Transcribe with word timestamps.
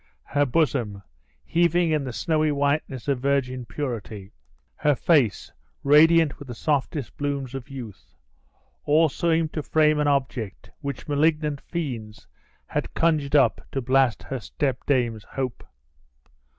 Her 0.23 0.47
bosom, 0.47 1.03
heaving 1.43 1.91
in 1.91 2.05
the 2.05 2.11
snowy 2.11 2.51
whiteness 2.51 3.07
of 3.07 3.19
virgin 3.19 3.65
purity; 3.67 4.31
her 4.77 4.95
face, 4.95 5.51
radiant 5.83 6.39
with 6.39 6.47
the 6.47 6.55
softest 6.55 7.15
blooms 7.17 7.53
of 7.53 7.69
youth; 7.69 8.15
all 8.83 9.09
seemed 9.09 9.53
to 9.53 9.61
frame 9.61 9.99
an 9.99 10.07
object 10.07 10.71
which 10.79 11.07
malignant 11.07 11.61
fiends 11.61 12.25
had 12.65 12.95
conjured 12.95 13.35
up 13.35 13.61
to 13.73 13.79
blast 13.79 14.23
her 14.23 14.39
stepdame's 14.39 15.23
hope. 15.23 15.63